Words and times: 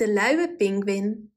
De 0.00 0.12
luie 0.12 0.56
pinguïn. 0.56 1.32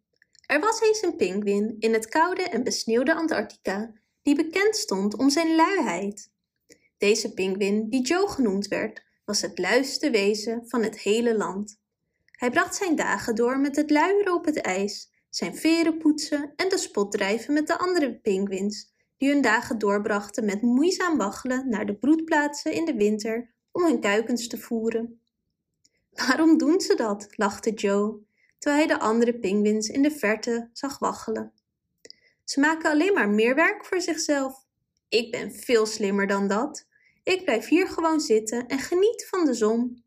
Er 0.45 0.59
was 0.59 0.81
eens 0.81 1.01
een 1.01 1.15
pinguïn 1.15 1.75
in 1.79 1.93
het 1.93 2.09
koude 2.09 2.41
en 2.41 2.63
besneeuwde 2.63 3.13
Antarctica 3.13 3.93
die 4.21 4.35
bekend 4.35 4.75
stond 4.75 5.17
om 5.17 5.29
zijn 5.29 5.55
luiheid. 5.55 6.31
Deze 6.97 7.33
pinguïn, 7.33 7.89
die 7.89 8.01
Joe 8.01 8.27
genoemd 8.27 8.67
werd, 8.67 9.03
was 9.25 9.41
het 9.41 9.59
luiste 9.59 10.09
wezen 10.09 10.63
van 10.67 10.83
het 10.83 10.99
hele 10.99 11.37
land. 11.37 11.79
Hij 12.31 12.49
bracht 12.49 12.75
zijn 12.75 12.95
dagen 12.95 13.35
door 13.35 13.59
met 13.59 13.75
het 13.75 13.89
luieren 13.89 14.33
op 14.33 14.45
het 14.45 14.61
ijs, 14.61 15.11
zijn 15.29 15.55
veren 15.55 15.97
poetsen 15.97 16.53
en 16.55 16.69
de 16.69 16.77
spot 16.77 17.11
drijven 17.11 17.53
met 17.53 17.67
de 17.67 17.77
andere 17.77 18.19
pinguïns, 18.19 18.93
die 19.17 19.29
hun 19.29 19.41
dagen 19.41 19.77
doorbrachten 19.77 20.45
met 20.45 20.61
moeizaam 20.61 21.17
waggelen 21.17 21.69
naar 21.69 21.85
de 21.85 21.95
broedplaatsen 21.95 22.71
in 22.71 22.85
de 22.85 22.95
winter 22.95 23.53
om 23.71 23.83
hun 23.83 23.99
kuikens 23.99 24.47
te 24.47 24.57
voeren. 24.57 25.21
Waarom 26.11 26.57
doen 26.57 26.81
ze 26.81 26.95
dat? 26.95 27.27
lachte 27.35 27.73
Joe 27.73 28.31
terwijl 28.63 28.87
hij 28.87 28.97
de 28.97 29.03
andere 29.03 29.39
pinguïns 29.39 29.87
in 29.87 30.01
de 30.01 30.11
verte 30.11 30.69
zag 30.73 30.99
waggelen. 30.99 31.53
Ze 32.43 32.59
maken 32.59 32.91
alleen 32.91 33.13
maar 33.13 33.29
meer 33.29 33.55
werk 33.55 33.85
voor 33.85 34.01
zichzelf. 34.01 34.65
Ik 35.09 35.31
ben 35.31 35.51
veel 35.51 35.85
slimmer 35.85 36.27
dan 36.27 36.47
dat. 36.47 36.87
Ik 37.23 37.43
blijf 37.43 37.67
hier 37.67 37.87
gewoon 37.87 38.19
zitten 38.19 38.67
en 38.67 38.79
geniet 38.79 39.27
van 39.29 39.45
de 39.45 39.53
zon. 39.53 40.03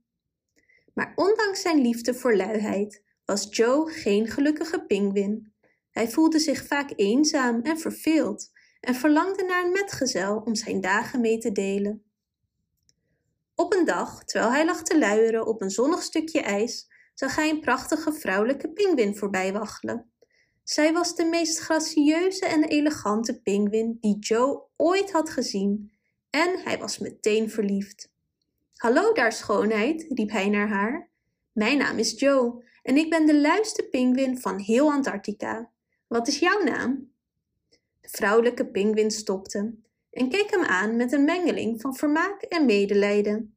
Maar 0.94 1.12
ondanks 1.16 1.60
zijn 1.60 1.80
liefde 1.80 2.14
voor 2.14 2.36
luiheid 2.36 3.02
was 3.24 3.46
Joe 3.50 3.90
geen 3.90 4.26
gelukkige 4.26 4.84
pinguïn. 4.86 5.52
Hij 5.90 6.10
voelde 6.10 6.38
zich 6.38 6.66
vaak 6.66 6.92
eenzaam 6.96 7.62
en 7.62 7.78
verveeld 7.78 8.50
en 8.80 8.94
verlangde 8.94 9.44
naar 9.44 9.64
een 9.64 9.72
metgezel 9.72 10.42
om 10.44 10.54
zijn 10.54 10.80
dagen 10.80 11.20
mee 11.20 11.38
te 11.38 11.52
delen. 11.52 12.04
Op 13.54 13.74
een 13.74 13.84
dag, 13.84 14.24
terwijl 14.24 14.52
hij 14.52 14.64
lag 14.64 14.82
te 14.82 14.98
luieren 14.98 15.46
op 15.46 15.62
een 15.62 15.70
zonnig 15.70 16.02
stukje 16.02 16.40
ijs, 16.40 16.94
zag 17.18 17.36
hij 17.36 17.50
een 17.50 17.60
prachtige 17.60 18.12
vrouwelijke 18.12 18.68
pinguïn 18.68 19.16
voorbij 19.16 19.52
waggelen. 19.52 20.10
Zij 20.62 20.92
was 20.92 21.14
de 21.14 21.24
meest 21.24 21.58
gracieuze 21.58 22.46
en 22.46 22.64
elegante 22.64 23.40
pinguïn 23.40 23.98
die 24.00 24.18
Joe 24.18 24.62
ooit 24.76 25.12
had 25.12 25.30
gezien 25.30 25.92
en 26.30 26.58
hij 26.58 26.78
was 26.78 26.98
meteen 26.98 27.50
verliefd. 27.50 28.12
Hallo 28.76 29.12
daar, 29.12 29.32
schoonheid, 29.32 30.06
riep 30.08 30.30
hij 30.30 30.48
naar 30.48 30.68
haar. 30.68 31.10
Mijn 31.52 31.78
naam 31.78 31.98
is 31.98 32.18
Joe 32.20 32.64
en 32.82 32.96
ik 32.96 33.10
ben 33.10 33.26
de 33.26 33.40
luiste 33.40 33.88
pinguïn 33.90 34.40
van 34.40 34.58
heel 34.58 34.92
Antarctica. 34.92 35.70
Wat 36.06 36.28
is 36.28 36.38
jouw 36.38 36.62
naam? 36.62 37.10
De 38.00 38.08
vrouwelijke 38.08 38.66
pinguïn 38.66 39.10
stopte 39.10 39.74
en 40.10 40.28
keek 40.28 40.50
hem 40.50 40.64
aan 40.64 40.96
met 40.96 41.12
een 41.12 41.24
mengeling 41.24 41.80
van 41.80 41.96
vermaak 41.96 42.42
en 42.42 42.66
medelijden. 42.66 43.54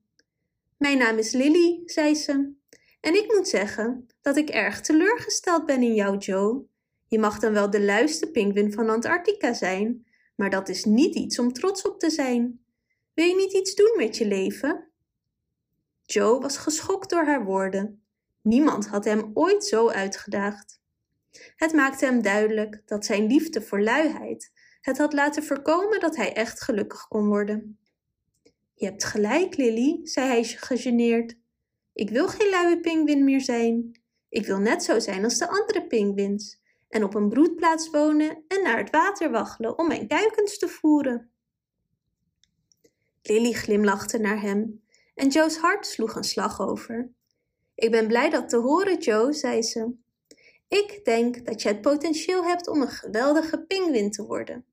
Mijn 0.78 0.98
naam 0.98 1.18
is 1.18 1.32
Lily, 1.32 1.82
zei 1.86 2.16
ze. 2.16 2.58
En 3.00 3.16
ik 3.16 3.34
moet 3.34 3.48
zeggen 3.48 4.08
dat 4.22 4.38
ik 4.38 4.50
erg 4.50 4.82
teleurgesteld 4.82 5.66
ben 5.66 5.84
in 5.84 5.94
jou, 5.94 6.18
Joe. 6.18 6.66
Je 7.08 7.20
mag 7.20 7.40
dan 7.40 7.54
wel 7.54 7.70
de 7.70 7.82
luiste 7.82 8.32
pinguïn 8.32 8.74
van 8.74 8.90
Antarctica 8.90 9.54
zijn, 9.54 10.06
maar 10.36 10.50
dat 10.50 10.70
is 10.70 10.86
niet 10.86 11.16
iets 11.16 11.40
om 11.40 11.54
trots 11.54 11.82
op 11.82 12.00
te 12.00 12.10
zijn. 12.10 12.64
Wil 13.14 13.26
je 13.26 13.36
niet 13.36 13.54
iets 13.54 13.76
doen 13.76 13.94
met 13.98 14.18
je 14.18 14.26
leven? 14.26 14.88
Joe 16.02 16.40
was 16.40 16.58
geschokt 16.58 17.10
door 17.10 17.26
haar 17.26 17.46
woorden. 17.46 18.04
Niemand 18.42 18.88
had 18.88 19.06
hem 19.06 19.32
ooit 19.34 19.66
zo 19.66 19.90
uitgedaagd. 19.90 20.82
Het 21.56 21.74
maakte 21.74 22.06
hem 22.06 22.22
duidelijk 22.22 22.82
dat 22.86 23.06
zijn 23.06 23.28
liefde 23.28 23.62
voor 23.62 23.82
luiheid 23.82 24.52
het 24.82 24.98
had 24.98 25.14
laten 25.14 25.44
voorkomen 25.44 26.00
dat 26.00 26.16
hij 26.16 26.34
echt 26.34 26.62
gelukkig 26.62 27.08
kon 27.08 27.28
worden. 27.28 27.80
Je 28.74 28.86
hebt 28.86 29.04
gelijk, 29.04 29.58
Lily, 29.58 30.00
zei 30.04 30.28
hij 30.28 30.44
gegeneerd. 30.44 31.38
Ik 32.00 32.10
wil 32.10 32.28
geen 32.28 32.50
luie 32.50 32.80
pinguïn 32.80 33.24
meer 33.24 33.42
zijn. 33.42 34.02
Ik 34.30 34.46
wil 34.46 34.58
net 34.58 34.84
zo 34.84 35.00
zijn 35.00 35.24
als 35.24 35.38
de 35.38 35.48
andere 35.48 35.88
pinguïns 35.88 36.62
en 36.90 37.04
op 37.04 37.16
een 37.16 37.30
broedplaats 37.30 37.90
wonen 37.90 38.44
en 38.48 38.64
naar 38.64 38.78
het 38.78 38.90
water 38.90 39.32
waggelen 39.32 39.78
om 39.78 39.88
mijn 39.88 40.08
kuikens 40.08 40.58
te 40.58 40.68
voeren. 40.68 41.32
Lily 43.22 43.52
glimlachte 43.52 44.18
naar 44.18 44.42
hem 44.42 44.84
en 45.16 45.28
Joe's 45.28 45.58
hart 45.58 45.88
sloeg 45.88 46.16
een 46.16 46.24
slag 46.24 46.62
over. 46.62 47.10
Ik 47.76 47.92
ben 47.92 48.08
blij 48.08 48.30
dat 48.30 48.50
te 48.50 48.58
horen, 48.58 48.98
Joe, 48.98 49.34
zei 49.34 49.62
ze. 49.62 49.94
Ik 50.68 51.02
denk 51.04 51.46
dat 51.46 51.62
je 51.62 51.68
het 51.68 51.82
potentieel 51.82 52.44
hebt 52.44 52.68
om 52.68 52.82
een 52.82 52.88
geweldige 52.88 53.66
pinguïn 53.66 54.12
te 54.12 54.26
worden. 54.26 54.66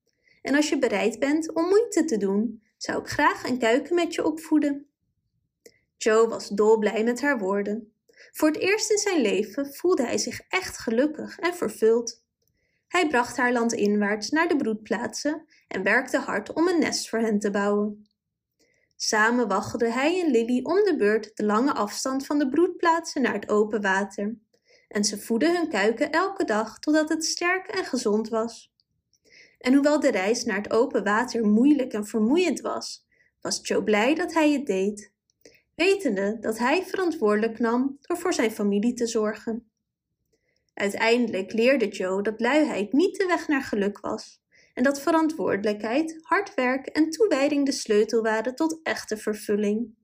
En 0.42 0.54
als 0.54 0.68
je 0.68 0.78
bereid 0.78 1.18
bent 1.18 1.52
om 1.52 1.64
moeite 1.64 2.04
te 2.04 2.16
doen, 2.16 2.62
zou 2.76 3.00
ik 3.00 3.08
graag 3.08 3.48
een 3.48 3.58
kuiken 3.58 3.94
met 3.94 4.14
je 4.14 4.24
opvoeden. 4.24 4.85
Joe 6.06 6.28
was 6.28 6.48
dolblij 6.48 7.04
met 7.04 7.20
haar 7.20 7.38
woorden. 7.38 7.92
Voor 8.32 8.48
het 8.48 8.58
eerst 8.58 8.90
in 8.90 8.98
zijn 8.98 9.20
leven 9.20 9.74
voelde 9.74 10.02
hij 10.02 10.18
zich 10.18 10.40
echt 10.48 10.78
gelukkig 10.78 11.38
en 11.38 11.54
vervuld. 11.54 12.24
Hij 12.88 13.08
bracht 13.08 13.36
haar 13.36 13.52
landinwaarts 13.52 14.30
naar 14.30 14.48
de 14.48 14.56
broedplaatsen 14.56 15.44
en 15.68 15.82
werkte 15.82 16.18
hard 16.18 16.52
om 16.52 16.68
een 16.68 16.78
nest 16.78 17.08
voor 17.08 17.18
hen 17.18 17.38
te 17.38 17.50
bouwen. 17.50 18.06
Samen 18.96 19.48
waggelden 19.48 19.92
hij 19.92 20.20
en 20.20 20.30
Lily 20.30 20.60
om 20.62 20.84
de 20.84 20.94
beurt 20.98 21.36
de 21.36 21.44
lange 21.44 21.72
afstand 21.72 22.26
van 22.26 22.38
de 22.38 22.48
broedplaatsen 22.48 23.22
naar 23.22 23.34
het 23.34 23.48
open 23.48 23.82
water. 23.82 24.38
En 24.88 25.04
ze 25.04 25.18
voedden 25.18 25.56
hun 25.56 25.68
kuiken 25.68 26.10
elke 26.10 26.44
dag 26.44 26.78
totdat 26.78 27.08
het 27.08 27.24
sterk 27.24 27.66
en 27.66 27.84
gezond 27.84 28.28
was. 28.28 28.74
En 29.58 29.72
hoewel 29.74 30.00
de 30.00 30.10
reis 30.10 30.44
naar 30.44 30.56
het 30.56 30.70
open 30.70 31.04
water 31.04 31.46
moeilijk 31.46 31.92
en 31.92 32.06
vermoeiend 32.06 32.60
was, 32.60 33.06
was 33.40 33.60
Joe 33.62 33.82
blij 33.82 34.14
dat 34.14 34.32
hij 34.32 34.52
het 34.52 34.66
deed 34.66 35.14
wetende 35.76 36.38
dat 36.40 36.58
hij 36.58 36.84
verantwoordelijk 36.84 37.58
nam 37.58 37.96
door 38.00 38.18
voor 38.18 38.34
zijn 38.34 38.50
familie 38.50 38.94
te 38.94 39.06
zorgen. 39.06 39.70
Uiteindelijk 40.74 41.52
leerde 41.52 41.88
Joe 41.88 42.22
dat 42.22 42.40
luiheid 42.40 42.92
niet 42.92 43.16
de 43.16 43.26
weg 43.26 43.48
naar 43.48 43.62
geluk 43.62 44.00
was 44.00 44.44
en 44.76 44.82
dat 44.82 45.00
verantwoordelijkheid, 45.00 46.18
hard 46.22 46.54
werk 46.54 46.86
en 46.86 47.10
toewijding 47.10 47.66
de 47.66 47.72
sleutel 47.72 48.22
waren 48.22 48.54
tot 48.54 48.80
echte 48.82 49.16
vervulling. 49.16 49.94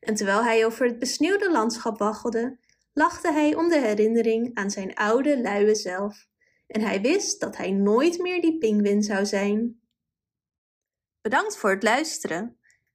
En 0.00 0.14
terwijl 0.14 0.44
hij 0.44 0.66
over 0.66 0.86
het 0.86 0.98
besneeuwde 0.98 1.50
landschap 1.50 1.98
waggelde, 1.98 2.58
lachte 2.92 3.32
hij 3.32 3.54
om 3.54 3.68
de 3.68 3.78
herinnering 3.78 4.50
aan 4.54 4.70
zijn 4.70 4.94
oude 4.94 5.40
luie 5.40 5.74
zelf. 5.74 6.26
En 6.66 6.80
hij 6.80 7.00
wist 7.00 7.40
dat 7.40 7.56
hij 7.56 7.70
nooit 7.70 8.18
meer 8.18 8.40
die 8.40 8.58
pinguïn 8.58 9.02
zou 9.02 9.26
zijn. 9.26 9.80
Bedankt 11.20 11.56
voor 11.56 11.70
het 11.70 11.82
luisteren. 11.82 12.57